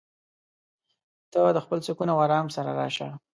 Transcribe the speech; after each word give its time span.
ته 1.31 1.39
د 1.55 1.57
خپل 1.65 1.79
سکون 1.87 2.09
او 2.13 2.19
ارام 2.25 2.47
سره 2.55 2.71
راشه. 2.79 3.07